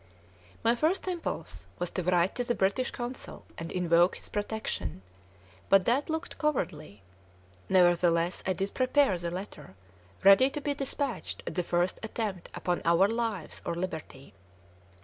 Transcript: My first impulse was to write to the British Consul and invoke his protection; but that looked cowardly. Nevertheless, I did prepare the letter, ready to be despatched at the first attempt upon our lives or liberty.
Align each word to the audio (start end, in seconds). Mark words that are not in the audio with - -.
My 0.63 0.73
first 0.73 1.07
impulse 1.07 1.67
was 1.77 1.91
to 1.91 2.01
write 2.01 2.33
to 2.33 2.43
the 2.43 2.55
British 2.55 2.89
Consul 2.89 3.45
and 3.55 3.71
invoke 3.71 4.15
his 4.15 4.29
protection; 4.29 5.03
but 5.69 5.85
that 5.85 6.09
looked 6.09 6.39
cowardly. 6.39 7.03
Nevertheless, 7.69 8.41
I 8.47 8.53
did 8.53 8.73
prepare 8.73 9.15
the 9.19 9.29
letter, 9.29 9.75
ready 10.23 10.49
to 10.49 10.59
be 10.59 10.73
despatched 10.73 11.43
at 11.45 11.53
the 11.53 11.61
first 11.61 11.99
attempt 12.01 12.49
upon 12.55 12.81
our 12.83 13.07
lives 13.07 13.61
or 13.63 13.75
liberty. 13.75 14.33